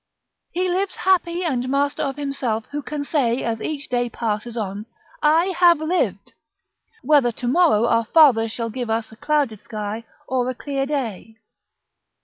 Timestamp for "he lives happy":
0.51-1.43